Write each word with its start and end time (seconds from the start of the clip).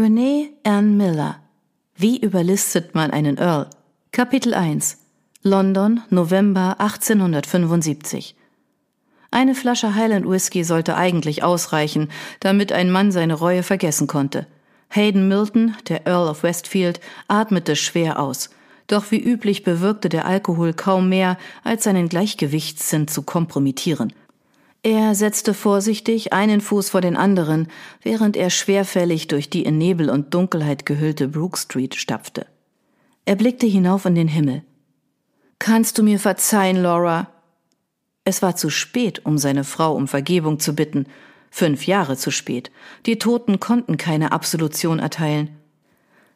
Renee 0.00 0.50
Ann 0.62 0.96
Miller. 0.96 1.40
Wie 1.96 2.20
überlistet 2.20 2.94
man 2.94 3.10
einen 3.10 3.36
Earl? 3.36 3.66
Kapitel 4.12 4.54
1. 4.54 4.98
London, 5.42 6.02
November 6.08 6.76
1875. 6.78 8.36
Eine 9.32 9.56
Flasche 9.56 9.96
Highland 9.96 10.24
Whisky 10.30 10.62
sollte 10.62 10.94
eigentlich 10.94 11.42
ausreichen, 11.42 12.12
damit 12.38 12.70
ein 12.70 12.92
Mann 12.92 13.10
seine 13.10 13.34
Reue 13.34 13.64
vergessen 13.64 14.06
konnte. 14.06 14.46
Hayden 14.88 15.26
Milton, 15.26 15.74
der 15.88 16.06
Earl 16.06 16.28
of 16.28 16.44
Westfield, 16.44 17.00
atmete 17.26 17.74
schwer 17.74 18.20
aus. 18.20 18.50
Doch 18.86 19.10
wie 19.10 19.20
üblich 19.20 19.64
bewirkte 19.64 20.08
der 20.08 20.26
Alkohol 20.26 20.74
kaum 20.74 21.08
mehr, 21.08 21.38
als 21.64 21.82
seinen 21.82 22.08
Gleichgewichtssinn 22.08 23.08
zu 23.08 23.22
kompromittieren. 23.22 24.12
Er 24.82 25.14
setzte 25.14 25.54
vorsichtig 25.54 26.32
einen 26.32 26.60
Fuß 26.60 26.90
vor 26.90 27.00
den 27.00 27.16
anderen, 27.16 27.68
während 28.02 28.36
er 28.36 28.50
schwerfällig 28.50 29.26
durch 29.26 29.50
die 29.50 29.64
in 29.64 29.76
Nebel 29.76 30.08
und 30.08 30.34
Dunkelheit 30.34 30.86
gehüllte 30.86 31.28
Brook 31.28 31.58
Street 31.58 31.96
stapfte. 31.96 32.46
Er 33.24 33.34
blickte 33.34 33.66
hinauf 33.66 34.04
in 34.04 34.14
den 34.14 34.28
Himmel. 34.28 34.62
Kannst 35.58 35.98
du 35.98 36.02
mir 36.02 36.20
verzeihen, 36.20 36.80
Laura? 36.80 37.28
Es 38.24 38.40
war 38.42 38.56
zu 38.56 38.70
spät, 38.70 39.26
um 39.26 39.36
seine 39.36 39.64
Frau 39.64 39.94
um 39.94 40.06
Vergebung 40.06 40.60
zu 40.60 40.74
bitten. 40.74 41.06
Fünf 41.50 41.86
Jahre 41.86 42.16
zu 42.16 42.30
spät. 42.30 42.70
Die 43.06 43.18
Toten 43.18 43.58
konnten 43.58 43.96
keine 43.96 44.32
Absolution 44.32 44.98
erteilen. 44.98 45.56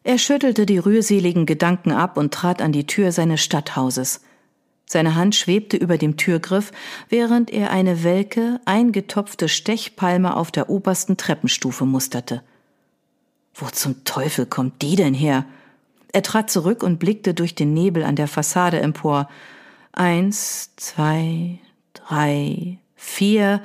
Er 0.03 0.17
schüttelte 0.17 0.65
die 0.65 0.79
rührseligen 0.79 1.45
Gedanken 1.45 1.91
ab 1.91 2.17
und 2.17 2.33
trat 2.33 2.61
an 2.61 2.73
die 2.73 2.87
Tür 2.87 3.13
seines 3.13 3.41
Stadthauses. 3.41 4.21
Seine 4.85 5.15
Hand 5.15 5.35
schwebte 5.35 5.77
über 5.77 5.97
dem 5.97 6.17
Türgriff, 6.17 6.71
während 7.09 7.51
er 7.51 7.71
eine 7.71 8.03
welke, 8.03 8.59
eingetopfte 8.65 9.49
Stechpalme 9.49 10.35
auf 10.35 10.51
der 10.51 10.69
obersten 10.69 11.17
Treppenstufe 11.17 11.85
musterte. 11.85 12.43
Wo 13.53 13.67
zum 13.67 14.03
Teufel 14.03 14.45
kommt 14.45 14.81
die 14.81 14.95
denn 14.95 15.13
her? 15.13 15.45
Er 16.11 16.21
trat 16.21 16.49
zurück 16.49 16.83
und 16.83 16.99
blickte 16.99 17.33
durch 17.33 17.55
den 17.55 17.73
Nebel 17.73 18.03
an 18.03 18.15
der 18.15 18.27
Fassade 18.27 18.79
empor. 18.79 19.29
Eins, 19.93 20.75
zwei, 20.75 21.59
drei, 21.93 22.77
vier. 22.95 23.61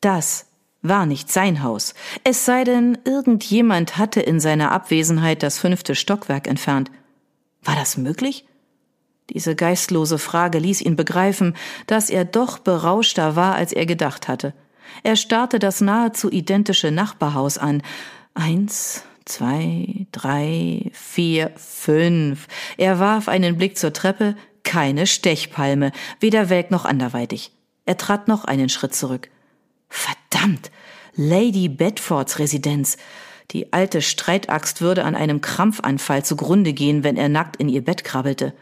Das 0.00 0.46
war 0.82 1.06
nicht 1.06 1.32
sein 1.32 1.62
Haus. 1.62 1.94
Es 2.24 2.44
sei 2.44 2.64
denn, 2.64 2.98
irgendjemand 3.04 3.96
hatte 3.96 4.20
in 4.20 4.38
seiner 4.38 4.70
Abwesenheit 4.70 5.42
das 5.42 5.58
fünfte 5.58 5.94
Stockwerk 5.94 6.46
entfernt. 6.46 6.90
War 7.62 7.74
das 7.74 7.96
möglich? 7.96 8.44
Diese 9.30 9.56
geistlose 9.56 10.18
Frage 10.18 10.58
ließ 10.58 10.82
ihn 10.82 10.96
begreifen, 10.96 11.56
dass 11.86 12.10
er 12.10 12.24
doch 12.24 12.58
berauschter 12.58 13.36
war, 13.36 13.54
als 13.54 13.72
er 13.72 13.86
gedacht 13.86 14.28
hatte. 14.28 14.54
Er 15.02 15.16
starrte 15.16 15.58
das 15.58 15.80
nahezu 15.80 16.30
identische 16.30 16.90
Nachbarhaus 16.90 17.58
an. 17.58 17.82
Eins, 18.34 19.04
zwei, 19.24 20.06
drei, 20.12 20.90
vier, 20.92 21.52
fünf. 21.56 22.46
Er 22.76 23.00
warf 23.00 23.28
einen 23.28 23.56
Blick 23.56 23.78
zur 23.78 23.92
Treppe, 23.92 24.36
keine 24.62 25.06
Stechpalme, 25.06 25.92
weder 26.20 26.50
welk 26.50 26.70
noch 26.70 26.84
anderweitig. 26.84 27.52
Er 27.86 27.96
trat 27.96 28.28
noch 28.28 28.44
einen 28.44 28.68
Schritt 28.68 28.94
zurück. 28.94 29.30
Verdammt! 29.88 30.70
Lady 31.16 31.68
Bedfords 31.68 32.38
Residenz. 32.38 32.96
Die 33.52 33.72
alte 33.72 34.02
Streitaxt 34.02 34.80
würde 34.80 35.04
an 35.04 35.14
einem 35.14 35.40
Krampfanfall 35.40 36.24
zugrunde 36.24 36.72
gehen, 36.72 37.04
wenn 37.04 37.16
er 37.16 37.28
nackt 37.28 37.56
in 37.56 37.68
ihr 37.68 37.84
Bett 37.84 38.02
krabbelte. 38.02 38.52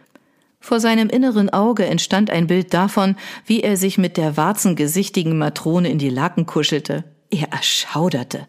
Vor 0.63 0.79
seinem 0.79 1.11
inneren 1.11 1.51
Auge 1.51 1.87
entstand 1.87 2.31
ein 2.31 2.47
Bild 2.47 2.73
davon, 2.73 3.17
wie 3.45 3.63
er 3.63 3.77
sich 3.77 3.99
mit 3.99 4.17
der 4.17 4.37
warzengesichtigen 4.37 5.37
Matrone 5.37 5.91
in 5.91 5.99
die 5.99 6.09
Laken 6.09 6.47
kuschelte. 6.47 7.03
Er 7.31 7.53
erschauderte. 7.53 8.47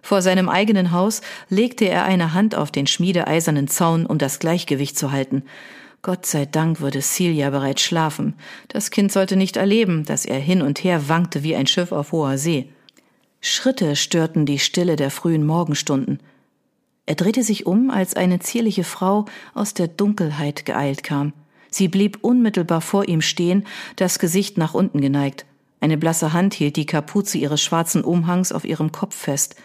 Vor 0.00 0.22
seinem 0.22 0.48
eigenen 0.48 0.92
Haus 0.92 1.20
legte 1.48 1.86
er 1.86 2.04
eine 2.04 2.32
Hand 2.32 2.54
auf 2.54 2.70
den 2.70 2.86
schmiedeeisernen 2.86 3.66
Zaun, 3.66 4.06
um 4.06 4.18
das 4.18 4.38
Gleichgewicht 4.38 4.96
zu 4.96 5.10
halten. 5.10 5.42
Gott 6.00 6.26
sei 6.26 6.46
Dank 6.46 6.80
würde 6.80 7.00
Celia 7.00 7.50
bereits 7.50 7.82
schlafen. 7.82 8.34
Das 8.68 8.92
Kind 8.92 9.10
sollte 9.10 9.34
nicht 9.34 9.56
erleben, 9.56 10.04
dass 10.04 10.26
er 10.26 10.38
hin 10.38 10.62
und 10.62 10.84
her 10.84 11.08
wankte 11.08 11.42
wie 11.42 11.56
ein 11.56 11.66
Schiff 11.66 11.90
auf 11.90 12.12
hoher 12.12 12.38
See. 12.38 12.70
Schritte 13.40 13.96
störten 13.96 14.46
die 14.46 14.60
Stille 14.60 14.94
der 14.94 15.10
frühen 15.10 15.44
Morgenstunden. 15.44 16.20
Er 17.06 17.16
drehte 17.16 17.42
sich 17.42 17.66
um, 17.66 17.90
als 17.90 18.14
eine 18.14 18.38
zierliche 18.38 18.84
Frau 18.84 19.24
aus 19.54 19.74
der 19.74 19.88
Dunkelheit 19.88 20.64
geeilt 20.64 21.02
kam. 21.02 21.32
Sie 21.70 21.88
blieb 21.88 22.18
unmittelbar 22.22 22.80
vor 22.80 23.08
ihm 23.08 23.20
stehen, 23.20 23.66
das 23.96 24.18
Gesicht 24.18 24.58
nach 24.58 24.74
unten 24.74 25.00
geneigt. 25.00 25.46
Eine 25.80 25.96
blasse 25.96 26.32
Hand 26.32 26.54
hielt 26.54 26.76
die 26.76 26.86
Kapuze 26.86 27.38
ihres 27.38 27.62
schwarzen 27.62 28.02
Umhangs 28.02 28.52
auf 28.52 28.64
ihrem 28.64 28.92
Kopf 28.92 29.14
fest. 29.14 29.56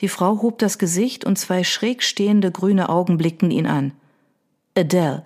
Die 0.00 0.08
Frau 0.08 0.40
hob 0.42 0.58
das 0.58 0.78
Gesicht 0.78 1.24
und 1.24 1.38
zwei 1.38 1.64
schräg 1.64 2.02
stehende 2.02 2.50
grüne 2.50 2.88
Augen 2.88 3.18
blickten 3.18 3.50
ihn 3.50 3.66
an. 3.66 3.92
Adele. 4.76 5.24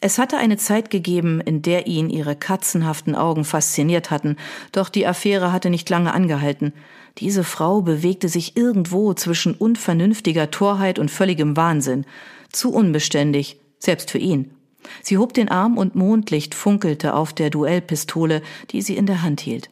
Es 0.00 0.18
hatte 0.18 0.36
eine 0.36 0.56
Zeit 0.56 0.90
gegeben, 0.90 1.40
in 1.40 1.62
der 1.62 1.86
ihn 1.86 2.10
ihre 2.10 2.36
katzenhaften 2.36 3.14
Augen 3.14 3.44
fasziniert 3.44 4.10
hatten, 4.10 4.36
doch 4.72 4.88
die 4.88 5.06
Affäre 5.06 5.52
hatte 5.52 5.70
nicht 5.70 5.88
lange 5.88 6.12
angehalten. 6.12 6.72
Diese 7.18 7.44
Frau 7.44 7.80
bewegte 7.80 8.28
sich 8.28 8.56
irgendwo 8.56 9.14
zwischen 9.14 9.54
unvernünftiger 9.54 10.50
Torheit 10.50 10.98
und 10.98 11.10
völligem 11.10 11.56
Wahnsinn. 11.56 12.04
Zu 12.52 12.72
unbeständig, 12.72 13.58
selbst 13.78 14.10
für 14.10 14.18
ihn. 14.18 14.55
Sie 15.02 15.18
hob 15.18 15.34
den 15.34 15.48
Arm 15.48 15.78
und 15.78 15.94
Mondlicht 15.94 16.54
funkelte 16.54 17.14
auf 17.14 17.32
der 17.32 17.50
Duellpistole, 17.50 18.42
die 18.70 18.82
sie 18.82 18.96
in 18.96 19.06
der 19.06 19.22
Hand 19.22 19.40
hielt. 19.40 19.70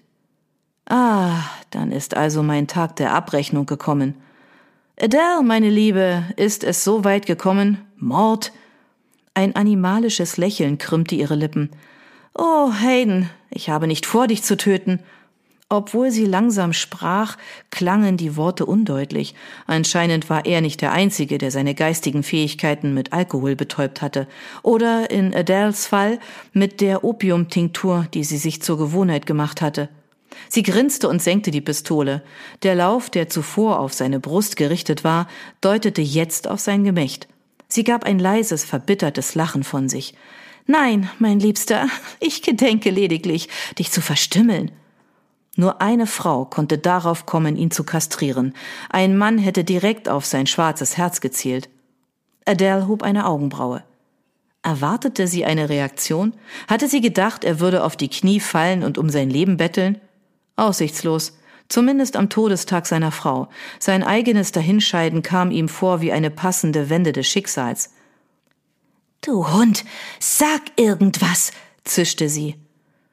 Ah, 0.87 1.43
dann 1.71 1.93
ist 1.93 2.17
also 2.17 2.43
mein 2.43 2.67
Tag 2.67 2.97
der 2.97 3.15
Abrechnung 3.15 3.67
gekommen. 3.67 4.15
Adele, 5.01 5.43
meine 5.43 5.71
Liebe, 5.71 6.25
ist 6.37 6.63
es 6.63 6.85
so 6.85 7.05
weit 7.05 7.27
gekommen? 7.27 7.79
Mord? 7.97 8.53
Ein 9.33 9.57
animalisches 9.57 10.37
Lächeln 10.37 10.79
krümmte 10.79 11.17
ihre 11.17 11.35
Lippen. 11.35 11.71
Oh, 12.35 12.73
Hayden, 12.73 13.31
ich 13.51 13.71
habe 13.71 13.87
nicht 13.87 14.07
vor, 14.07 14.27
dich 14.27 14.43
zu 14.43 14.57
töten. 14.57 15.01
Obwohl 15.71 16.11
sie 16.11 16.27
langsam 16.27 16.73
sprach, 16.73 17.37
klangen 17.71 18.17
die 18.17 18.37
Worte 18.37 18.67
undeutlich. 18.67 19.35
Anscheinend 19.67 20.29
war 20.29 20.45
er 20.45 20.61
nicht 20.61 20.83
der 20.83 20.93
Einzige, 20.93 21.39
der 21.39 21.51
seine 21.51 21.75
geistigen 21.75 22.23
Fähigkeiten 22.23 22.93
mit 22.93 23.13
Alkohol 23.13 23.57
betäubt 23.57 24.03
hatte. 24.03 24.29
Oder 24.63 25.11
in 25.11 25.35
Adels 25.35 25.87
Fall 25.87 26.21
mit 26.53 26.81
der 26.81 27.03
Opiumtinktur, 27.03 28.07
die 28.13 28.25
sie 28.25 28.37
sich 28.37 28.63
zur 28.63 28.77
Gewohnheit 28.77 29.25
gemacht 29.25 29.63
hatte. 29.63 29.89
Sie 30.49 30.63
grinste 30.63 31.09
und 31.09 31.23
senkte 31.23 31.51
die 31.51 31.61
Pistole. 31.61 32.23
Der 32.63 32.75
Lauf, 32.75 33.09
der 33.09 33.29
zuvor 33.29 33.79
auf 33.81 33.93
seine 33.93 34.21
Brust 34.21 34.57
gerichtet 34.57 35.03
war, 35.03 35.29
deutete 35.61 36.03
jetzt 36.03 36.47
auf 36.49 36.61
sein 36.61 36.85
Gemächt. 36.85 37.27
Sie 37.69 37.85
gab 37.85 38.05
ein 38.05 38.19
leises, 38.19 38.65
verbittertes 38.65 39.35
Lachen 39.35 39.65
von 39.65 39.89
sich. 39.89 40.15
Nein, 40.67 41.11
mein 41.19 41.41
Liebster, 41.41 41.89
ich 42.21 42.43
gedenke 42.43 42.91
lediglich, 42.91 43.49
dich 43.79 43.91
zu 43.91 44.01
verstümmeln. 44.01 44.71
Nur 45.57 45.81
eine 45.81 46.07
Frau 46.07 46.45
konnte 46.45 46.79
darauf 46.79 47.27
kommen, 47.27 47.57
ihn 47.57 47.71
zu 47.71 47.85
kastrieren. 47.85 48.55
Ein 48.91 49.17
Mann 49.17 49.39
hätte 49.39 49.65
direkt 49.65 50.09
auf 50.09 50.27
sein 50.27 50.47
schwarzes 50.47 50.97
Herz 50.97 51.21
gezielt. 51.21 51.69
Adele 52.45 52.89
hob 52.89 53.03
eine 53.03 53.27
Augenbraue. 53.27 53.85
Erwartete 54.63 55.29
sie 55.29 55.45
eine 55.45 55.69
Reaktion? 55.69 56.35
Hatte 56.69 56.89
sie 56.89 57.01
gedacht, 57.01 57.45
er 57.45 57.61
würde 57.61 57.85
auf 57.85 57.97
die 57.97 58.09
Knie 58.09 58.41
fallen 58.41 58.83
und 58.83 58.99
um 58.99 59.11
sein 59.11 59.31
Leben 59.31 59.57
betteln? 59.57 60.01
Aussichtslos. 60.57 61.39
Zumindest 61.69 62.17
am 62.17 62.29
Todestag 62.29 62.87
seiner 62.87 63.13
Frau. 63.13 63.49
Sein 63.79 64.03
eigenes 64.03 64.53
Dahinscheiden 64.53 65.23
kam 65.23 65.51
ihm 65.51 65.69
vor 65.69 66.01
wie 66.01 66.13
eine 66.13 66.31
passende 66.31 66.91
Wende 66.91 67.13
des 67.13 67.27
Schicksals. 67.27 67.91
Du 69.21 69.51
Hund, 69.53 69.85
sag 70.19 70.61
irgendwas, 70.77 71.53
zischte 71.85 72.29
sie. 72.29 72.57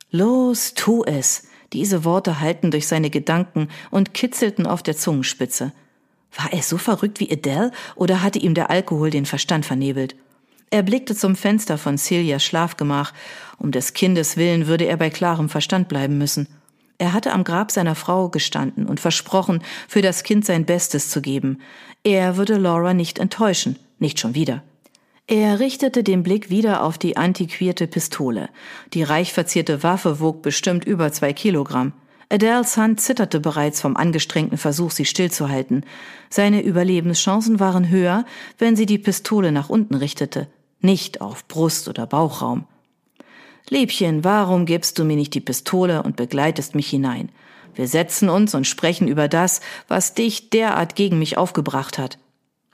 Los, 0.10 0.74
tu 0.74 1.04
es. 1.06 1.48
Diese 1.74 2.04
Worte 2.04 2.40
hallten 2.40 2.72
durch 2.72 2.88
seine 2.88 3.10
Gedanken 3.10 3.70
und 3.90 4.14
kitzelten 4.14 4.68
auf 4.68 4.84
der 4.84 4.98
Zungenspitze. 4.98 5.72
War 6.36 6.52
er 6.54 6.64
so 6.64 6.78
verrückt 6.78 7.20
wie 7.20 7.32
Adele 7.32 7.72
oder 7.96 8.22
hatte 8.22 8.40
ihm 8.40 8.54
der 8.54 8.70
Alkohol 8.70 9.10
den 9.10 9.26
Verstand 9.26 9.66
vernebelt? 9.66 10.16
Er 10.70 10.84
blickte 10.84 11.16
zum 11.16 11.36
Fenster 11.36 11.78
von 11.78 11.98
Celias 11.98 12.44
Schlafgemach. 12.44 13.14
Um 13.58 13.72
des 13.72 13.94
Kindes 13.94 14.38
willen 14.38 14.68
würde 14.68 14.86
er 14.86 14.98
bei 14.98 15.10
klarem 15.10 15.50
Verstand 15.50 15.90
bleiben 15.90 16.18
müssen. 16.18 16.48
Er 16.98 17.14
hatte 17.14 17.34
am 17.34 17.44
Grab 17.44 17.72
seiner 17.72 17.96
Frau 17.96 18.30
gestanden 18.30 18.86
und 18.86 19.00
versprochen, 19.00 19.64
für 19.88 20.02
das 20.02 20.24
Kind 20.24 20.46
sein 20.46 20.66
Bestes 20.66 21.10
zu 21.10 21.22
geben. 21.22 21.60
Er 22.04 22.38
würde 22.38 22.58
Laura 22.58 22.94
nicht 22.94 23.20
enttäuschen, 23.20 23.78
nicht 24.00 24.20
schon 24.20 24.36
wieder. 24.36 24.64
Er 25.32 25.62
richtete 25.62 26.04
den 26.04 26.24
Blick 26.24 26.50
wieder 26.50 26.84
auf 26.84 26.98
die 26.98 27.16
antiquierte 27.16 27.88
Pistole. 27.88 28.50
Die 28.94 29.02
reich 29.02 29.32
verzierte 29.32 29.82
Waffe 29.82 30.20
wog 30.20 30.42
bestimmt 30.42 30.84
über 30.84 31.14
zwei 31.14 31.32
Kilogramm. 31.32 31.94
Adels 32.28 32.76
Hand 32.76 33.00
zitterte 33.00 33.40
bereits 33.40 33.80
vom 33.80 33.96
angestrengten 33.96 34.58
Versuch, 34.58 34.92
sie 34.92 35.06
stillzuhalten. 35.06 35.86
Seine 36.30 36.62
Überlebenschancen 36.62 37.62
waren 37.62 37.88
höher, 37.88 38.26
wenn 38.58 38.76
sie 38.76 38.86
die 38.86 38.98
Pistole 38.98 39.54
nach 39.54 39.70
unten 39.70 39.96
richtete, 39.96 40.50
nicht 40.82 41.22
auf 41.22 41.48
Brust 41.48 41.88
oder 41.88 42.06
Bauchraum. 42.08 42.66
Liebchen, 43.70 44.26
warum 44.26 44.66
gibst 44.66 45.00
du 45.00 45.06
mir 45.06 45.16
nicht 45.16 45.34
die 45.34 45.40
Pistole 45.40 46.04
und 46.04 46.18
begleitest 46.18 46.76
mich 46.76 46.90
hinein? 46.90 47.30
Wir 47.74 47.88
setzen 47.88 48.28
uns 48.28 48.54
und 48.54 48.68
sprechen 48.68 49.08
über 49.08 49.30
das, 49.30 49.62
was 49.88 50.14
dich 50.14 50.50
derart 50.50 50.96
gegen 50.96 51.20
mich 51.20 51.38
aufgebracht 51.38 51.98
hat. 51.98 52.18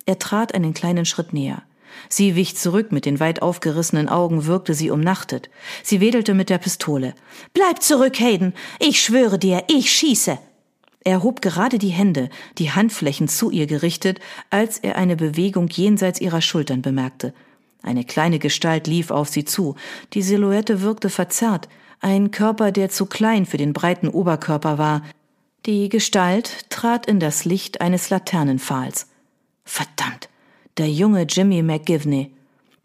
Er 0.07 0.18
trat 0.18 0.56
einen 0.56 0.74
kleinen 0.74 1.06
Schritt 1.06 1.33
näher. 1.33 1.62
Sie 2.09 2.35
wich 2.35 2.55
zurück, 2.55 2.91
mit 2.91 3.05
den 3.05 3.19
weit 3.19 3.41
aufgerissenen 3.41 4.09
Augen 4.09 4.45
wirkte 4.45 4.73
sie 4.73 4.89
umnachtet. 4.91 5.49
Sie 5.83 6.01
wedelte 6.01 6.33
mit 6.33 6.49
der 6.49 6.57
Pistole. 6.57 7.13
Bleib 7.53 7.81
zurück, 7.81 8.19
Hayden! 8.19 8.53
Ich 8.79 9.01
schwöre 9.01 9.39
dir, 9.39 9.63
ich 9.67 9.91
schieße! 9.91 10.38
Er 11.03 11.23
hob 11.23 11.41
gerade 11.41 11.77
die 11.77 11.89
Hände, 11.89 12.29
die 12.57 12.71
Handflächen 12.71 13.27
zu 13.27 13.49
ihr 13.49 13.65
gerichtet, 13.65 14.19
als 14.49 14.77
er 14.77 14.97
eine 14.97 15.15
Bewegung 15.15 15.69
jenseits 15.69 16.19
ihrer 16.19 16.41
Schultern 16.41 16.81
bemerkte. 16.81 17.33
Eine 17.81 18.03
kleine 18.03 18.39
Gestalt 18.39 18.88
lief 18.88 19.11
auf 19.11 19.29
sie 19.29 19.45
zu. 19.45 19.75
Die 20.13 20.21
Silhouette 20.21 20.81
wirkte 20.81 21.09
verzerrt, 21.09 21.69
ein 22.01 22.31
Körper, 22.31 22.71
der 22.71 22.89
zu 22.89 23.05
klein 23.05 23.45
für 23.45 23.57
den 23.57 23.73
breiten 23.73 24.09
Oberkörper 24.09 24.77
war. 24.77 25.03
Die 25.65 25.89
Gestalt 25.89 26.69
trat 26.69 27.05
in 27.05 27.19
das 27.19 27.45
Licht 27.45 27.81
eines 27.81 28.09
Laternenpfahls. 28.09 29.07
Verdammt, 29.63 30.29
der 30.77 30.89
junge 30.89 31.24
Jimmy 31.24 31.63
McGivney. 31.63 32.31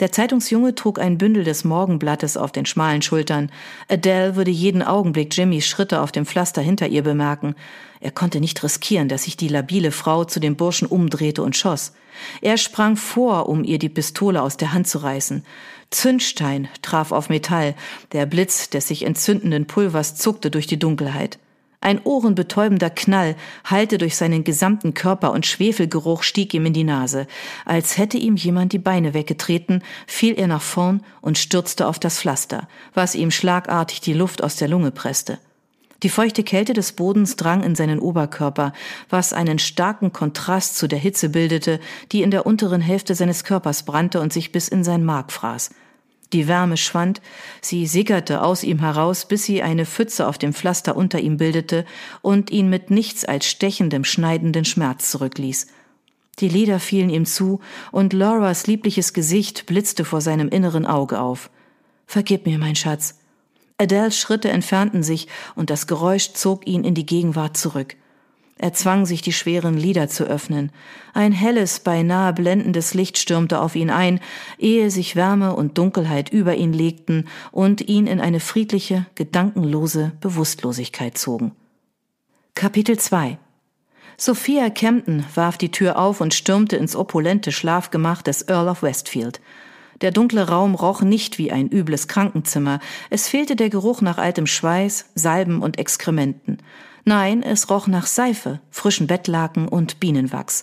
Der 0.01 0.11
Zeitungsjunge 0.11 0.75
trug 0.75 0.99
ein 0.99 1.19
Bündel 1.19 1.45
des 1.45 1.65
Morgenblattes 1.65 2.37
auf 2.37 2.51
den 2.51 2.67
schmalen 2.67 3.03
Schultern. 3.03 3.53
Adele 3.89 4.35
würde 4.35 4.51
jeden 4.51 4.83
Augenblick 4.83 5.37
Jimmys 5.37 5.67
Schritte 5.67 6.01
auf 6.01 6.11
dem 6.11 6.27
Pflaster 6.27 6.63
hinter 6.63 6.89
ihr 6.89 7.03
bemerken. 7.03 7.55
Er 8.01 8.11
konnte 8.11 8.41
nicht 8.41 8.63
riskieren, 8.65 9.09
dass 9.09 9.25
sich 9.25 9.37
die 9.37 9.49
labile 9.49 9.93
Frau 9.93 10.25
zu 10.25 10.41
dem 10.41 10.57
Burschen 10.57 10.89
umdrehte 10.89 11.43
und 11.43 11.57
schoss. 11.57 11.93
Er 12.41 12.57
sprang 12.57 12.97
vor, 12.97 13.49
um 13.49 13.63
ihr 13.63 13.79
die 13.79 13.89
Pistole 13.89 14.43
aus 14.43 14.57
der 14.57 14.73
Hand 14.73 14.89
zu 14.89 14.99
reißen. 14.99 15.45
Zündstein 15.91 16.69
traf 16.81 17.13
auf 17.13 17.29
Metall. 17.29 17.75
Der 18.13 18.27
Blitz 18.27 18.71
des 18.71 18.89
sich 18.89 19.05
entzündenden 19.05 19.67
Pulvers 19.67 20.17
zuckte 20.17 20.51
durch 20.51 20.67
die 20.67 20.79
Dunkelheit. 20.79 21.39
Ein 21.83 22.01
ohrenbetäubender 22.05 22.91
Knall 22.91 23.35
hallte 23.65 23.99
durch 23.99 24.17
seinen 24.17 24.45
gesamten 24.45 24.95
Körper 24.95 25.33
und 25.33 25.47
Schwefelgeruch 25.47 26.23
stieg 26.23 26.55
ihm 26.55 26.65
in 26.65 26.73
die 26.73 26.85
Nase. 26.85 27.27
Als 27.65 27.99
hätte 27.99 28.19
ihm 28.19 28.37
jemand 28.37 28.73
die 28.73 28.79
Beine 28.79 29.15
weggetreten, 29.15 29.83
fiel 30.07 30.39
er 30.39 30.47
nach 30.47 30.63
vorn 30.63 31.03
und 31.21 31.39
stürzte 31.39 31.89
auf 31.89 31.99
das 31.99 32.21
Pflaster, 32.21 32.69
was 32.95 33.17
ihm 33.17 33.33
schlagartig 33.33 34.01
die 34.01 34.13
Luft 34.13 34.45
aus 34.45 34.55
der 34.55 34.69
Lunge 34.69 34.93
presste. 34.93 35.41
Die 36.05 36.09
feuchte 36.09 36.45
Kälte 36.45 36.73
des 36.73 36.93
Bodens 36.93 37.35
drang 37.35 37.65
in 37.65 37.75
seinen 37.75 37.99
Oberkörper, 37.99 38.73
was 39.11 39.33
einen 39.33 39.59
starken 39.59 40.13
Kontrast 40.13 40.77
zu 40.77 40.87
der 40.87 41.01
Hitze 41.01 41.31
bildete, 41.31 41.81
die 42.13 42.23
in 42.23 42.31
der 42.31 42.47
unteren 42.47 42.81
Hälfte 42.81 43.17
seines 43.17 43.43
Körpers 43.43 43.83
brannte 43.83 44.21
und 44.21 44.33
sich 44.33 44.53
bis 44.53 44.69
in 44.69 44.85
sein 44.85 45.05
Mark 45.05 45.33
fraß. 45.33 45.71
Die 46.33 46.49
Wärme 46.49 46.79
schwand, 46.79 47.21
sie 47.61 47.87
sickerte 47.87 48.43
aus 48.43 48.63
ihm 48.63 48.79
heraus, 48.79 49.27
bis 49.27 49.45
sie 49.45 49.63
eine 49.63 49.85
Pfütze 49.85 50.27
auf 50.27 50.39
dem 50.39 50.55
Pflaster 50.55 50.97
unter 50.97 51.21
ihm 51.21 51.37
bildete 51.37 51.85
und 52.23 52.51
ihn 52.51 52.71
mit 52.71 52.91
nichts 52.91 53.25
als 53.25 53.47
stechendem, 53.47 54.05
schneidenden 54.05 54.65
Schmerz 54.65 55.11
zurückließ. 55.11 55.67
Die 56.39 56.49
Lider 56.49 56.81
fielen 56.81 57.11
ihm 57.11 57.27
zu, 57.27 57.61
und 57.91 58.15
Lauras 58.15 58.67
liebliches 58.67 59.13
Gesicht 59.13 59.67
blitzte 59.67 60.05
vor 60.07 60.23
seinem 60.23 60.49
inneren 60.49 60.87
Auge 60.87 61.21
auf. 61.21 61.51
Vergib 62.07 62.47
mir, 62.47 62.59
mein 62.59 62.77
Schatz. 62.77 63.19
Adels 63.77 64.19
Schritte 64.19 64.49
entfernten 64.49 65.03
sich, 65.03 65.29
und 65.55 65.69
das 65.69 65.87
Geräusch 65.87 66.33
zog 66.33 66.67
ihn 66.67 66.85
in 66.85 66.95
die 66.95 67.07
Gegenwart 67.07 67.57
zurück. 67.59 67.97
Er 68.63 68.73
zwang 68.73 69.07
sich, 69.07 69.23
die 69.23 69.33
schweren 69.33 69.77
Lider 69.77 70.07
zu 70.07 70.23
öffnen. 70.23 70.71
Ein 71.15 71.33
helles, 71.33 71.81
beinahe 71.81 72.33
blendendes 72.33 72.95
Licht 72.95 73.19
stürmte 73.19 73.61
auf 73.61 73.75
ihn 73.75 73.91
ein, 73.91 74.21
ehe 74.57 74.89
sich 74.93 75.17
Wärme 75.17 75.57
und 75.57 75.79
Dunkelheit 75.79 76.29
über 76.29 76.55
ihn 76.55 76.73
legten 76.73 77.27
und 77.51 77.81
ihn 77.89 78.07
in 78.07 78.21
eine 78.21 78.39
friedliche, 78.39 79.07
gedankenlose 79.17 80.13
Bewusstlosigkeit 80.21 81.19
zogen. 81.19 81.57
Kapitel 82.55 82.97
2 82.97 83.37
Sophia 84.17 84.71
Camden 84.71 85.25
warf 85.35 85.59
die 85.59 85.73
Tür 85.73 85.99
auf 85.99 86.21
und 86.21 86.33
stürmte 86.33 86.77
ins 86.77 86.95
opulente 86.95 87.51
Schlafgemach 87.51 88.23
des 88.23 88.43
Earl 88.43 88.69
of 88.69 88.85
Westfield. 88.85 89.41
Der 90.03 90.13
dunkle 90.13 90.47
Raum 90.47 90.77
roch 90.77 91.03
nicht 91.03 91.37
wie 91.37 91.51
ein 91.51 91.69
übles 91.69 92.07
Krankenzimmer, 92.07 92.79
es 93.11 93.27
fehlte 93.27 93.57
der 93.57 93.71
Geruch 93.71 94.03
nach 94.03 94.19
altem 94.19 94.47
Schweiß, 94.47 95.07
Salben 95.17 95.63
und 95.63 95.81
Exkrementen. 95.81 96.59
Nein, 97.05 97.43
es 97.43 97.69
roch 97.69 97.89
nach 97.89 98.07
Seife, 98.07 98.61
frischen 98.71 99.09
Bettlaken 99.09 99.67
und 99.67 99.99
Bienenwachs, 99.99 100.63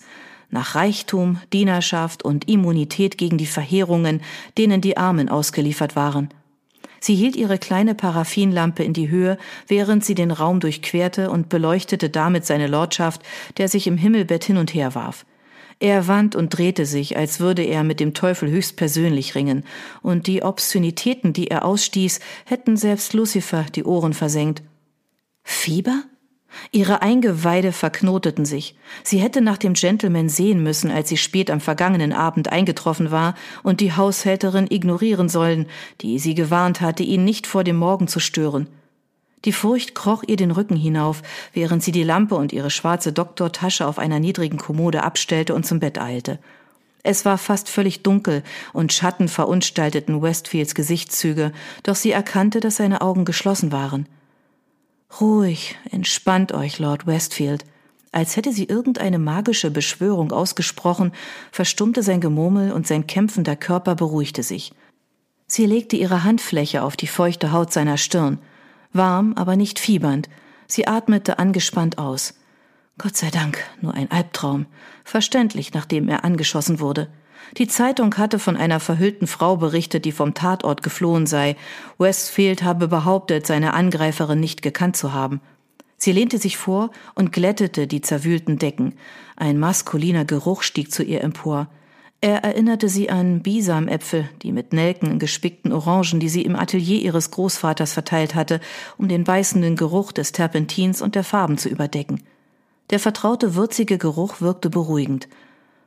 nach 0.50 0.74
Reichtum, 0.74 1.40
Dienerschaft 1.52 2.24
und 2.24 2.50
Immunität 2.50 3.18
gegen 3.18 3.38
die 3.38 3.46
Verheerungen, 3.46 4.22
denen 4.58 4.80
die 4.80 4.96
Armen 4.96 5.28
ausgeliefert 5.28 5.98
waren. 5.98 6.30
Sie 7.02 7.16
hielt 7.16 7.36
ihre 7.36 7.58
kleine 7.58 7.94
Paraffinlampe 7.94 8.84
in 8.84 8.94
die 8.94 9.10
Höhe, 9.10 9.38
während 9.68 10.04
sie 10.06 10.16
den 10.16 10.32
Raum 10.32 10.60
durchquerte 10.60 11.30
und 11.30 11.50
beleuchtete 11.50 12.10
damit 12.10 12.46
seine 12.46 12.68
Lordschaft, 12.68 13.22
der 13.58 13.68
sich 13.68 13.88
im 13.88 13.98
Himmelbett 13.98 14.44
hin 14.44 14.58
und 14.58 14.74
her 14.74 14.96
warf. 14.96 15.26
Er 15.82 16.08
wand 16.08 16.36
und 16.36 16.50
drehte 16.50 16.86
sich, 16.86 17.16
als 17.16 17.40
würde 17.40 17.64
er 17.64 17.84
mit 17.84 18.02
dem 18.02 18.14
Teufel 18.14 18.50
höchstpersönlich 18.50 19.36
ringen, 19.36 19.64
und 20.02 20.28
die 20.28 20.44
Obszönitäten, 20.44 21.32
die 21.32 21.50
er 21.50 21.64
ausstieß, 21.64 22.20
hätten 22.46 22.76
selbst 22.76 23.14
Lucifer 23.14 23.66
die 23.76 23.86
Ohren 23.86 24.14
versenkt. 24.14 24.62
Fieber? 25.44 26.04
Ihre 26.72 27.02
Eingeweide 27.02 27.72
verknoteten 27.72 28.46
sich. 28.46 28.76
Sie 29.04 29.20
hätte 29.20 29.42
nach 29.42 29.58
dem 29.58 29.74
Gentleman 29.74 30.30
sehen 30.30 30.62
müssen, 30.64 30.92
als 30.92 31.10
sie 31.10 31.18
spät 31.18 31.52
am 31.52 31.62
vergangenen 31.62 32.14
Abend 32.14 32.52
eingetroffen 32.52 33.12
war 33.12 33.36
und 33.64 33.82
die 33.82 33.94
Haushälterin 33.94 34.68
ignorieren 34.70 35.30
sollen, 35.30 35.68
die 36.02 36.20
sie 36.20 36.36
gewarnt 36.36 36.82
hatte, 36.82 37.04
ihn 37.04 37.24
nicht 37.24 37.48
vor 37.48 37.64
dem 37.64 37.78
Morgen 37.78 38.08
zu 38.08 38.20
stören. 38.20 38.68
Die 39.46 39.54
Furcht 39.54 39.96
kroch 39.96 40.24
ihr 40.28 40.36
den 40.36 40.52
Rücken 40.52 40.76
hinauf, 40.76 41.22
während 41.54 41.82
sie 41.82 41.94
die 41.94 42.04
Lampe 42.04 42.36
und 42.36 42.52
ihre 42.52 42.70
schwarze 42.70 43.14
Doktortasche 43.14 43.88
auf 43.88 43.98
einer 43.98 44.20
niedrigen 44.20 44.58
Kommode 44.58 45.04
abstellte 45.04 45.56
und 45.56 45.66
zum 45.66 45.80
Bett 45.80 45.98
eilte. 45.98 46.40
Es 47.04 47.24
war 47.24 47.38
fast 47.38 47.70
völlig 47.70 48.04
dunkel 48.04 48.44
und 48.74 48.92
Schatten 48.92 49.30
verunstalteten 49.30 50.22
Westfields 50.22 50.76
Gesichtszüge, 50.76 51.54
doch 51.84 51.96
sie 51.96 52.12
erkannte, 52.12 52.60
dass 52.60 52.76
seine 52.76 53.00
Augen 53.00 53.24
geschlossen 53.24 53.72
waren. 53.72 54.08
Ruhig, 55.20 55.76
entspannt 55.92 56.52
euch, 56.54 56.80
Lord 56.80 57.08
Westfield. 57.08 57.66
Als 58.12 58.36
hätte 58.36 58.54
sie 58.54 58.66
irgendeine 58.66 59.20
magische 59.20 59.70
Beschwörung 59.70 60.32
ausgesprochen, 60.32 61.12
verstummte 61.52 62.04
sein 62.04 62.22
Gemurmel 62.22 62.72
und 62.72 62.88
sein 62.88 63.06
kämpfender 63.06 63.56
Körper 63.56 63.96
beruhigte 63.96 64.44
sich. 64.44 64.74
Sie 65.48 65.66
legte 65.66 65.96
ihre 65.96 66.24
Handfläche 66.24 66.84
auf 66.84 66.96
die 66.96 67.08
feuchte 67.08 67.52
Haut 67.52 67.74
seiner 67.74 67.98
Stirn, 67.98 68.40
warm, 68.94 69.34
aber 69.34 69.56
nicht 69.56 69.80
fiebernd. 69.80 70.30
Sie 70.68 70.88
atmete 70.88 71.40
angespannt 71.40 71.98
aus. 71.98 72.36
Gott 72.98 73.16
sei 73.16 73.30
Dank, 73.30 73.64
nur 73.82 73.94
ein 73.94 74.12
Albtraum. 74.12 74.66
Verständlich, 75.04 75.74
nachdem 75.74 76.10
er 76.10 76.24
angeschossen 76.24 76.80
wurde. 76.80 77.10
Die 77.58 77.68
Zeitung 77.68 78.16
hatte 78.18 78.40
von 78.40 78.58
einer 78.58 78.80
verhüllten 78.80 79.28
Frau 79.28 79.58
berichtet, 79.58 80.06
die 80.06 80.12
vom 80.12 80.34
Tatort 80.34 80.84
geflohen 80.84 81.26
sei. 81.26 81.56
Westfield 81.98 82.64
habe 82.64 82.88
behauptet, 82.88 83.48
seine 83.48 83.74
Angreiferin 83.74 84.40
nicht 84.40 84.62
gekannt 84.62 84.98
zu 84.98 85.14
haben. 85.14 85.42
Sie 85.98 86.12
lehnte 86.12 86.38
sich 86.38 86.58
vor 86.58 86.92
und 87.16 87.34
glättete 87.34 87.86
die 87.86 88.02
zerwühlten 88.02 88.58
Decken. 88.58 88.96
Ein 89.36 89.58
maskuliner 89.58 90.26
Geruch 90.26 90.62
stieg 90.62 90.92
zu 90.92 91.04
ihr 91.04 91.22
empor. 91.22 91.68
Er 92.22 92.44
erinnerte 92.44 92.90
sie 92.90 93.10
an 93.10 93.42
Bisamäpfel, 93.42 94.30
die 94.42 94.52
mit 94.52 94.74
Nelken 94.74 95.20
gespickten 95.20 95.72
Orangen, 95.72 96.20
die 96.20 96.28
sie 96.30 96.42
im 96.42 96.56
Atelier 96.56 97.02
ihres 97.02 97.32
Großvaters 97.32 97.94
verteilt 97.94 98.36
hatte, 98.36 98.60
um 98.98 99.08
den 99.08 99.24
beißenden 99.24 99.78
Geruch 99.78 100.12
des 100.12 100.34
Terpentins 100.34 101.02
und 101.02 101.16
der 101.16 101.24
Farben 101.24 101.58
zu 101.58 101.70
überdecken. 101.70 102.22
Der 102.90 103.00
vertraute 103.00 103.56
würzige 103.56 103.98
Geruch 103.98 104.42
wirkte 104.42 104.70
beruhigend. 104.70 105.30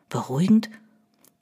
Beruhigend? 0.08 0.70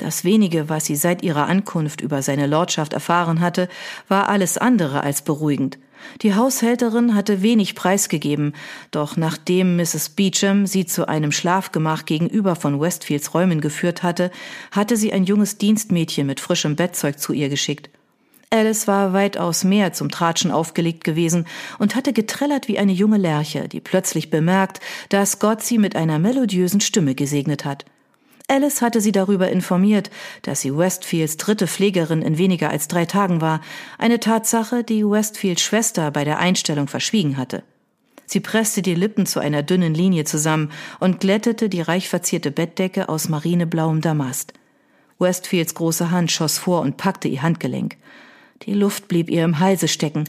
Das 0.00 0.25
wenige, 0.25 0.71
was 0.71 0.87
sie 0.87 0.97
seit 0.97 1.23
ihrer 1.23 1.47
Ankunft 1.47 2.00
über 2.00 2.23
seine 2.23 2.47
Lordschaft 2.47 2.95
erfahren 2.95 3.40
hatte, 3.40 3.69
war 4.09 4.30
alles 4.30 4.57
andere 4.57 5.02
als 5.02 5.21
beruhigend. 5.21 5.78
Die 6.23 6.35
Haushälterin 6.35 7.14
hatte 7.14 7.42
wenig 7.42 7.75
preisgegeben, 7.75 8.54
doch 8.92 9.19
nachdem 9.19 9.76
Mrs. 9.76 10.09
Beecham 10.16 10.66
sie 10.66 10.87
zu 10.87 11.07
einem 11.07 11.33
Schlafgemach 11.33 12.07
gegenüber 12.07 12.57
von 12.57 12.80
Westfields 12.80 13.35
Räumen 13.35 13.61
geführt 13.61 14.02
hatte, 14.02 14.30
hatte 14.71 14.97
sie 14.97 15.12
ein 15.12 15.25
junges 15.25 15.59
Dienstmädchen 15.59 16.26
mit 16.26 16.40
frischem 16.40 16.76
Bettzeug 16.76 17.19
zu 17.19 17.35
ihr 17.35 17.50
geschickt. 17.50 17.90
Alice 18.49 18.88
war 18.88 19.12
weitaus 19.12 19.64
mehr 19.64 19.92
zum 19.92 20.11
Tratschen 20.11 20.50
aufgelegt 20.50 21.04
gewesen 21.04 21.47
und 21.78 21.95
hatte 21.95 22.14
getrellert 22.14 22.69
wie 22.69 22.78
eine 22.78 22.92
junge 22.92 23.19
Lerche, 23.19 23.69
die 23.69 23.80
plötzlich 23.80 24.30
bemerkt, 24.30 24.80
dass 25.11 25.40
Gott 25.40 25.62
sie 25.62 25.76
mit 25.76 25.95
einer 25.95 26.19
melodiösen 26.19 26.80
Stimme 26.80 27.14
gesegnet 27.14 27.66
hat. 27.66 27.85
Alice 28.50 28.83
hatte 28.83 29.00
sie 29.00 29.12
darüber 29.12 29.49
informiert, 29.49 30.11
dass 30.42 30.61
sie 30.61 30.76
Westfields 30.76 31.37
dritte 31.37 31.69
Pflegerin 31.69 32.21
in 32.21 32.37
weniger 32.37 32.69
als 32.69 32.88
drei 32.88 33.07
Tagen 33.07 33.40
war, 33.40 33.61
eine 33.97 34.19
Tatsache, 34.19 34.83
die 34.83 35.04
Westfields 35.04 35.62
Schwester 35.62 36.11
bei 36.11 36.25
der 36.25 36.40
Einstellung 36.40 36.88
verschwiegen 36.88 37.37
hatte. 37.37 37.62
Sie 38.26 38.40
presste 38.40 38.83
die 38.83 38.97
Lippen 38.97 39.25
zu 39.25 39.38
einer 39.38 39.62
dünnen 39.62 39.95
Linie 39.95 40.25
zusammen 40.25 40.73
und 40.99 41.21
glättete 41.21 41.69
die 41.69 41.80
reich 41.80 42.09
verzierte 42.09 42.50
Bettdecke 42.50 43.09
aus 43.09 43.28
marineblauem 43.28 44.00
Damast. 44.00 44.52
Westfields 45.21 45.75
große 45.75 46.11
Hand 46.11 46.33
schoss 46.33 46.59
vor 46.59 46.80
und 46.80 46.97
packte 46.97 47.28
ihr 47.28 47.42
Handgelenk. 47.42 47.99
Die 48.62 48.75
Luft 48.75 49.07
blieb 49.07 49.30
ihr 49.30 49.45
im 49.45 49.61
Halse 49.61 49.87
stecken. 49.87 50.25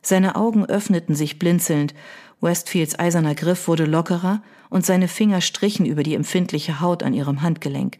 Seine 0.00 0.36
Augen 0.36 0.64
öffneten 0.64 1.16
sich 1.16 1.38
blinzelnd. 1.38 1.94
Westfields 2.40 2.98
eiserner 2.98 3.34
Griff 3.34 3.68
wurde 3.68 3.84
lockerer 3.84 4.42
und 4.70 4.84
seine 4.84 5.08
Finger 5.08 5.40
strichen 5.40 5.86
über 5.86 6.02
die 6.02 6.14
empfindliche 6.14 6.80
Haut 6.80 7.02
an 7.02 7.14
ihrem 7.14 7.42
Handgelenk. 7.42 7.98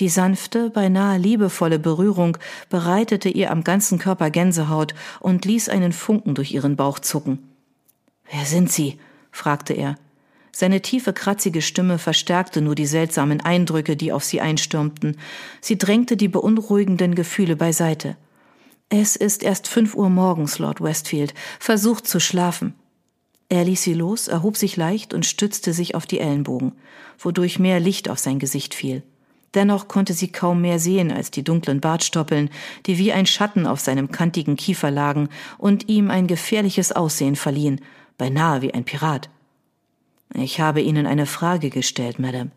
Die 0.00 0.08
sanfte, 0.08 0.70
beinahe 0.70 1.18
liebevolle 1.18 1.78
Berührung 1.78 2.38
bereitete 2.68 3.28
ihr 3.28 3.50
am 3.50 3.64
ganzen 3.64 3.98
Körper 3.98 4.30
Gänsehaut 4.30 4.94
und 5.18 5.44
ließ 5.44 5.68
einen 5.68 5.92
Funken 5.92 6.34
durch 6.34 6.52
ihren 6.52 6.76
Bauch 6.76 6.98
zucken. 7.00 7.38
Wer 8.30 8.44
sind 8.44 8.70
Sie? 8.70 8.98
fragte 9.32 9.72
er. 9.72 9.96
Seine 10.52 10.82
tiefe, 10.82 11.12
kratzige 11.12 11.62
Stimme 11.62 11.98
verstärkte 11.98 12.60
nur 12.60 12.74
die 12.74 12.86
seltsamen 12.86 13.40
Eindrücke, 13.40 13.96
die 13.96 14.12
auf 14.12 14.24
sie 14.24 14.40
einstürmten. 14.40 15.16
Sie 15.60 15.78
drängte 15.78 16.16
die 16.16 16.28
beunruhigenden 16.28 17.14
Gefühle 17.14 17.54
beiseite. 17.54 18.16
Es 18.88 19.16
ist 19.16 19.42
erst 19.42 19.68
fünf 19.68 19.94
Uhr 19.94 20.10
morgens, 20.10 20.58
Lord 20.58 20.80
Westfield. 20.80 21.34
Versucht 21.60 22.06
zu 22.06 22.18
schlafen. 22.20 22.74
Er 23.48 23.64
ließ 23.64 23.82
sie 23.82 23.94
los, 23.94 24.28
erhob 24.28 24.56
sich 24.56 24.76
leicht 24.76 25.14
und 25.14 25.24
stützte 25.24 25.72
sich 25.72 25.94
auf 25.94 26.06
die 26.06 26.20
Ellenbogen, 26.20 26.72
wodurch 27.18 27.58
mehr 27.58 27.80
Licht 27.80 28.10
auf 28.10 28.18
sein 28.18 28.38
Gesicht 28.38 28.74
fiel. 28.74 29.02
Dennoch 29.54 29.88
konnte 29.88 30.12
sie 30.12 30.30
kaum 30.30 30.60
mehr 30.60 30.78
sehen 30.78 31.10
als 31.10 31.30
die 31.30 31.42
dunklen 31.42 31.80
Bartstoppeln, 31.80 32.50
die 32.84 32.98
wie 32.98 33.12
ein 33.12 33.24
Schatten 33.24 33.66
auf 33.66 33.80
seinem 33.80 34.10
kantigen 34.10 34.56
Kiefer 34.56 34.90
lagen 34.90 35.30
und 35.56 35.88
ihm 35.88 36.10
ein 36.10 36.26
gefährliches 36.26 36.92
Aussehen 36.92 37.36
verliehen, 37.36 37.80
beinahe 38.18 38.60
wie 38.60 38.74
ein 38.74 38.84
Pirat. 38.84 39.30
Ich 40.34 40.60
habe 40.60 40.82
Ihnen 40.82 41.06
eine 41.06 41.24
Frage 41.24 41.70
gestellt, 41.70 42.18
Madame. 42.18 42.50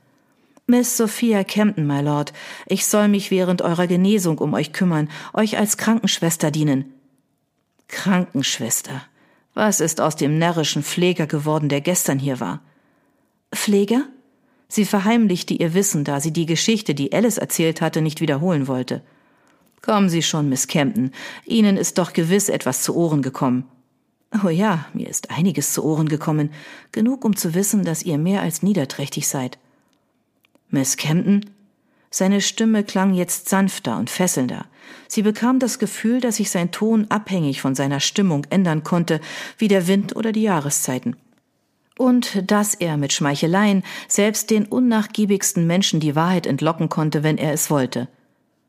Miss 0.68 0.98
Sophia 0.98 1.44
Campton, 1.46 1.88
my 1.88 2.02
Lord, 2.02 2.34
ich 2.66 2.86
soll 2.86 3.08
mich 3.08 3.32
während 3.32 3.62
eurer 3.62 3.88
Genesung 3.88 4.38
um 4.38 4.54
euch 4.54 4.74
kümmern, 4.74 5.10
euch 5.34 5.58
als 5.58 5.78
Krankenschwester 5.78 6.52
dienen. 6.52 6.94
Krankenschwester. 7.88 9.02
Was 9.54 9.80
ist 9.80 10.00
aus 10.00 10.16
dem 10.16 10.38
närrischen 10.38 10.84
Pfleger 10.84 11.28
geworden, 11.28 11.70
der 11.70 11.82
gestern 11.82 12.20
hier 12.20 12.40
war? 12.40 12.62
Pfleger? 13.54 14.06
Sie 14.68 14.86
verheimlichte 14.86 15.54
ihr 15.54 15.74
Wissen, 15.74 16.06
da 16.06 16.22
sie 16.22 16.32
die 16.32 16.46
Geschichte, 16.46 16.96
die 16.96 17.12
Alice 17.12 17.38
erzählt 17.38 17.82
hatte, 17.82 18.02
nicht 18.02 18.22
wiederholen 18.22 18.68
wollte. 18.68 19.02
Kommen 19.82 20.10
Sie 20.10 20.22
schon, 20.22 20.48
Miss 20.48 20.68
Campton. 20.68 21.12
Ihnen 21.46 21.76
ist 21.76 21.98
doch 21.98 22.14
gewiss 22.14 22.50
etwas 22.50 22.84
zu 22.84 22.96
Ohren 22.96 23.22
gekommen. 23.22 23.66
Oh 24.46 24.50
ja, 24.50 24.86
mir 24.94 25.10
ist 25.10 25.30
einiges 25.30 25.74
zu 25.74 25.84
Ohren 25.84 26.08
gekommen, 26.08 26.52
genug 26.94 27.26
um 27.26 27.36
zu 27.36 27.54
wissen, 27.54 27.84
dass 27.84 28.04
ihr 28.04 28.18
mehr 28.18 28.42
als 28.42 28.64
niederträchtig 28.64 29.28
seid. 29.28 29.58
Miss 30.70 30.96
Campton? 30.96 31.46
Seine 32.14 32.42
Stimme 32.42 32.84
klang 32.84 33.14
jetzt 33.14 33.48
sanfter 33.48 33.98
und 33.98 34.10
fesselnder. 34.10 34.66
Sie 35.08 35.22
bekam 35.22 35.60
das 35.60 35.80
Gefühl, 35.80 36.20
dass 36.20 36.36
sich 36.36 36.52
sein 36.52 36.72
Ton 36.72 37.08
abhängig 37.10 37.62
von 37.62 37.74
seiner 37.74 38.02
Stimmung 38.02 38.46
ändern 38.50 38.84
konnte, 38.84 39.22
wie 39.58 39.70
der 39.70 39.88
Wind 39.88 40.16
oder 40.18 40.34
die 40.34 40.44
Jahreszeiten. 40.44 41.16
Und 41.98 42.52
dass 42.52 42.76
er 42.76 42.98
mit 42.98 43.14
Schmeicheleien 43.14 43.84
selbst 44.10 44.50
den 44.50 44.66
unnachgiebigsten 44.66 45.66
Menschen 45.66 46.02
die 46.02 46.16
Wahrheit 46.16 46.48
entlocken 46.48 46.90
konnte, 46.90 47.24
wenn 47.24 47.38
er 47.38 47.54
es 47.54 47.70
wollte. 47.70 48.10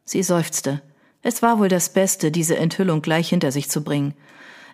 Sie 0.05 0.23
seufzte. 0.23 0.81
Es 1.23 1.43
war 1.43 1.59
wohl 1.59 1.69
das 1.69 1.93
Beste, 1.93 2.31
diese 2.31 2.57
Enthüllung 2.57 3.03
gleich 3.03 3.29
hinter 3.29 3.51
sich 3.51 3.69
zu 3.69 3.83
bringen. 3.83 4.15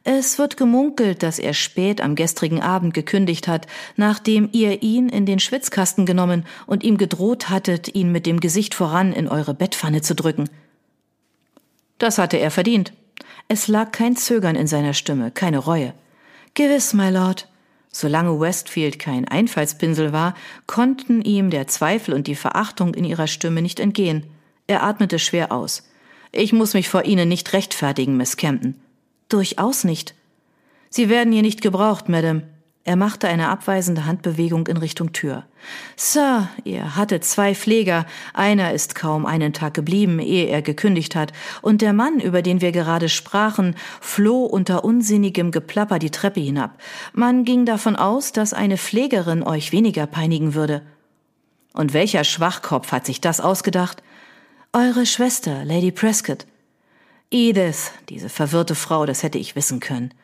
Es 0.05 0.38
wird 0.38 0.57
gemunkelt, 0.57 1.23
dass 1.23 1.38
er 1.38 1.55
spät 1.55 2.00
am 2.00 2.14
gestrigen 2.14 2.62
Abend 2.62 2.95
gekündigt 2.95 3.49
hat, 3.49 3.67
nachdem 3.97 4.49
ihr 4.52 4.83
ihn 4.83 5.09
in 5.09 5.26
den 5.26 5.38
Schwitzkasten 5.38 6.07
genommen 6.07 6.45
und 6.67 6.85
ihm 6.85 6.99
gedroht 6.99 7.49
hattet, 7.49 7.95
ihn 7.95 8.12
mit 8.12 8.26
dem 8.26 8.40
Gesicht 8.40 8.75
voran 8.75 9.12
in 9.12 9.28
eure 9.28 9.55
Bettpfanne 9.55 10.02
zu 10.02 10.14
drücken. 10.14 10.49
Das 11.99 12.19
hatte 12.19 12.38
er 12.38 12.50
verdient. 12.50 12.93
Es 13.49 13.67
lag 13.67 13.93
kein 13.93 14.17
Zögern 14.17 14.57
in 14.57 14.67
seiner 14.67 14.95
Stimme, 14.95 15.31
keine 15.31 15.59
Reue. 15.59 15.95
Gewiss, 16.55 16.95
my 16.95 17.11
Lord. 17.11 17.49
Solange 17.90 18.38
Westfield 18.38 18.99
kein 18.99 19.26
Einfallspinsel 19.26 20.12
war, 20.12 20.35
konnten 20.67 21.23
ihm 21.23 21.50
der 21.50 21.67
Zweifel 21.67 22.14
und 22.14 22.26
die 22.26 22.35
Verachtung 22.35 22.95
in 22.95 23.05
ihrer 23.05 23.26
Stimme 23.26 23.62
nicht 23.62 23.81
entgehen. 23.81 24.25
Er 24.67 24.83
atmete 24.83 25.19
schwer 25.19 25.50
aus. 25.50 25.88
Ich 26.31 26.52
muss 26.52 26.75
mich 26.75 26.88
vor 26.88 27.05
Ihnen 27.05 27.28
nicht 27.28 27.52
rechtfertigen, 27.55 28.17
Miss 28.17 28.37
Campton. 28.37 28.75
Durchaus 29.28 29.85
nicht. 29.85 30.14
Sie 30.90 31.08
werden 31.08 31.32
hier 31.32 31.42
nicht 31.42 31.61
gebraucht, 31.61 32.08
Madame. 32.08 32.44
Er 32.85 32.97
machte 32.97 33.28
eine 33.28 33.50
abweisende 33.50 34.06
Handbewegung 34.06 34.66
in 34.66 34.78
Richtung 34.78 35.12
Tür. 35.12 35.44
Sir, 35.94 36.49
ihr 36.64 36.97
hattet 36.97 37.23
zwei 37.23 37.54
Pfleger, 37.54 38.06
einer 38.32 38.73
ist 38.73 38.94
kaum 38.94 39.26
einen 39.26 39.52
Tag 39.52 39.75
geblieben, 39.75 40.18
ehe 40.20 40.47
er 40.47 40.62
gekündigt 40.62 41.14
hat, 41.14 41.35
und 41.61 41.82
der 41.82 41.92
Mann, 41.92 42.18
über 42.18 42.40
den 42.40 42.62
wir 42.62 42.73
gerade 42.73 43.11
sprachen, 43.11 43.76
floh 44.00 44.47
unter 44.47 44.85
unsinnigem 44.85 45.50
Geplapper 45.50 45.99
die 45.99 46.08
Treppe 46.08 46.40
hinab. 46.40 46.80
Man 47.12 47.44
ging 47.44 47.66
davon 47.66 47.94
aus, 47.94 48.32
dass 48.32 48.54
eine 48.54 48.78
Pflegerin 48.78 49.42
euch 49.42 49.70
weniger 49.70 50.06
peinigen 50.06 50.54
würde. 50.54 50.80
Und 51.75 51.92
welcher 51.92 52.25
Schwachkopf 52.25 52.90
hat 52.90 53.04
sich 53.04 53.20
das 53.20 53.42
ausgedacht? 53.42 54.02
Eure 54.73 55.04
Schwester, 55.04 55.66
Lady 55.66 55.92
Prescott. 55.92 56.47
Edith, 57.30 57.92
diese 58.08 58.30
verwirrte 58.30 58.75
Frau, 58.75 59.04
das 59.04 59.23
hätte 59.23 59.37
ich 59.38 59.54
wissen 59.54 59.80
können. 59.80 60.14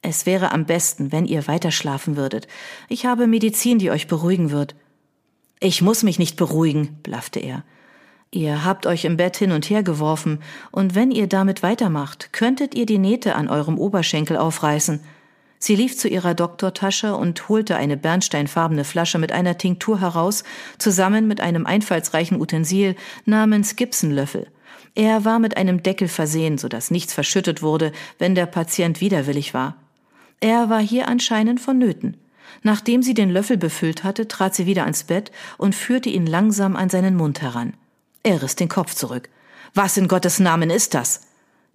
Es 0.00 0.26
wäre 0.26 0.52
am 0.52 0.64
besten, 0.64 1.10
wenn 1.10 1.26
ihr 1.26 1.48
weiter 1.48 1.72
schlafen 1.72 2.16
würdet. 2.16 2.46
Ich 2.88 3.04
habe 3.04 3.26
Medizin, 3.26 3.80
die 3.80 3.90
euch 3.90 4.06
beruhigen 4.06 4.52
wird. 4.52 4.76
Ich 5.58 5.82
muss 5.82 6.04
mich 6.04 6.20
nicht 6.20 6.36
beruhigen, 6.36 6.98
blaffte 7.02 7.40
er. 7.40 7.64
Ihr 8.30 8.64
habt 8.64 8.86
euch 8.86 9.04
im 9.04 9.16
Bett 9.16 9.36
hin 9.36 9.50
und 9.50 9.68
her 9.70 9.82
geworfen, 9.82 10.40
und 10.70 10.94
wenn 10.94 11.10
ihr 11.10 11.26
damit 11.26 11.64
weitermacht, 11.64 12.32
könntet 12.32 12.76
ihr 12.76 12.86
die 12.86 12.98
Nähte 12.98 13.34
an 13.34 13.48
eurem 13.48 13.78
Oberschenkel 13.78 14.36
aufreißen. 14.36 15.00
Sie 15.58 15.74
lief 15.74 15.96
zu 15.98 16.06
ihrer 16.06 16.34
Doktortasche 16.34 17.16
und 17.16 17.48
holte 17.48 17.76
eine 17.76 17.96
bernsteinfarbene 17.96 18.84
Flasche 18.84 19.18
mit 19.18 19.32
einer 19.32 19.58
Tinktur 19.58 20.00
heraus, 20.00 20.44
zusammen 20.78 21.26
mit 21.26 21.40
einem 21.40 21.66
einfallsreichen 21.66 22.40
Utensil 22.40 22.94
namens 23.24 23.74
Gibsonlöffel. 23.74 24.46
Er 24.96 25.26
war 25.26 25.38
mit 25.38 25.58
einem 25.58 25.82
Deckel 25.82 26.08
versehen, 26.08 26.56
so 26.56 26.68
dass 26.68 26.90
nichts 26.90 27.12
verschüttet 27.12 27.60
wurde, 27.60 27.92
wenn 28.18 28.34
der 28.34 28.46
Patient 28.46 29.02
widerwillig 29.02 29.52
war. 29.52 29.76
Er 30.40 30.70
war 30.70 30.80
hier 30.80 31.06
anscheinend 31.06 31.60
vonnöten. 31.60 32.16
Nachdem 32.62 33.02
sie 33.02 33.12
den 33.12 33.28
Löffel 33.28 33.58
befüllt 33.58 34.04
hatte, 34.04 34.26
trat 34.26 34.54
sie 34.54 34.64
wieder 34.64 34.84
ans 34.84 35.04
Bett 35.04 35.30
und 35.58 35.74
führte 35.74 36.08
ihn 36.08 36.26
langsam 36.26 36.76
an 36.76 36.88
seinen 36.88 37.14
Mund 37.14 37.42
heran. 37.42 37.74
Er 38.22 38.42
riss 38.42 38.56
den 38.56 38.70
Kopf 38.70 38.94
zurück. 38.94 39.28
Was 39.74 39.98
in 39.98 40.08
Gottes 40.08 40.38
Namen 40.38 40.70
ist 40.70 40.94
das? 40.94 41.26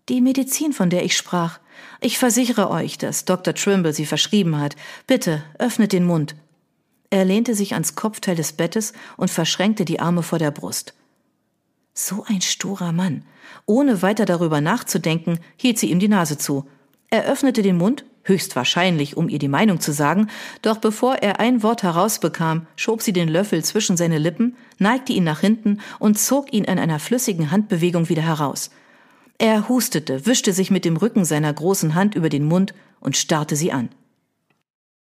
Die 0.10 0.20
Medizin, 0.20 0.74
von 0.74 0.90
der 0.90 1.06
ich 1.06 1.16
sprach. 1.16 1.60
Ich 2.00 2.18
versichere 2.18 2.72
euch, 2.72 2.98
dass 2.98 3.26
Dr. 3.26 3.54
Trimble 3.54 3.94
sie 3.94 4.08
verschrieben 4.08 4.60
hat. 4.60 4.76
Bitte, 5.06 5.44
öffnet 5.60 5.94
den 5.94 6.06
Mund. 6.06 6.36
Er 7.12 7.26
lehnte 7.26 7.54
sich 7.54 7.74
ans 7.74 7.94
Kopfteil 7.94 8.36
des 8.36 8.54
Bettes 8.54 8.94
und 9.16 9.30
verschränkte 9.30 9.86
die 9.86 10.00
Arme 10.00 10.24
vor 10.24 10.40
der 10.40 10.50
Brust. 10.50 10.96
So 11.94 12.24
ein 12.28 12.42
sturer 12.42 12.94
Mann. 12.94 13.26
Ohne 13.66 14.02
weiter 14.02 14.26
darüber 14.26 14.62
nachzudenken, 14.62 15.40
hielt 15.58 15.78
sie 15.78 15.92
ihm 15.92 16.00
die 16.00 16.08
Nase 16.08 16.38
zu. 16.38 16.66
Er 17.10 17.26
öffnete 17.26 17.62
den 17.62 17.78
Mund, 17.78 18.06
höchstwahrscheinlich, 18.24 19.18
um 19.18 19.28
ihr 19.28 19.40
die 19.40 19.50
Meinung 19.50 19.82
zu 19.82 19.92
sagen, 19.92 20.28
doch 20.62 20.78
bevor 20.78 21.16
er 21.16 21.40
ein 21.40 21.64
Wort 21.64 21.84
herausbekam, 21.84 22.68
schob 22.78 23.02
sie 23.02 23.12
den 23.12 23.28
Löffel 23.28 23.64
zwischen 23.66 23.98
seine 23.98 24.20
Lippen, 24.20 24.56
neigte 24.78 25.12
ihn 25.12 25.26
nach 25.26 25.42
hinten 25.42 25.80
und 26.00 26.18
zog 26.18 26.54
ihn 26.54 26.64
in 26.64 26.80
einer 26.80 27.00
flüssigen 27.00 27.52
Handbewegung 27.52 28.08
wieder 28.08 28.22
heraus. 28.22 28.70
Er 29.38 29.68
hustete, 29.68 30.26
wischte 30.26 30.54
sich 30.54 30.72
mit 30.72 30.86
dem 30.86 30.96
Rücken 30.98 31.26
seiner 31.26 31.52
großen 31.52 31.96
Hand 31.96 32.16
über 32.16 32.30
den 32.30 32.46
Mund 32.46 32.74
und 33.00 33.18
starrte 33.18 33.56
sie 33.56 33.72
an. 33.72 33.90